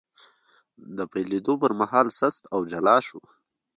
[0.97, 3.19] د پیلېدو پر مهال سست او جلا شو،